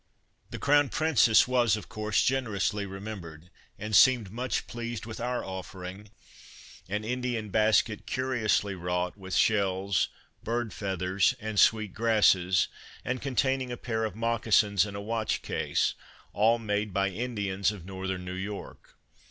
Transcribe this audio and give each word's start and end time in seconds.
The 0.49 0.57
Crown 0.57 0.89
Princess 0.89 1.47
was, 1.47 1.77
of 1.77 1.87
course, 1.87 2.23
generously 2.23 2.87
remembered, 2.87 3.51
and 3.77 3.95
seemed 3.95 4.31
much 4.31 4.65
pleased 4.65 5.05
with 5.05 5.19
our 5.21 5.45
offering, 5.45 6.09
an 6.89 7.03
Indian 7.03 7.49
basket 7.51 8.07
curiously 8.07 8.73
wrought 8.73 9.15
with 9.15 9.35
shells, 9.35 10.09
bird 10.43 10.73
feathers 10.73 11.35
and 11.39 11.59
sweet 11.59 11.93
grasses 11.93 12.67
and 13.05 13.21
con 13.21 13.35
taining 13.35 13.69
a 13.69 13.77
pair 13.77 14.03
of 14.03 14.15
moccasins 14.15 14.87
and 14.87 14.97
a 14.97 15.01
watch 15.01 15.43
case, 15.43 15.93
all 16.33 16.57
made 16.57 16.93
by 16.93 17.09
Indians 17.11 17.71
of 17.71 17.85
Northern 17.85 18.25
New 18.25 18.33
York. 18.33 18.97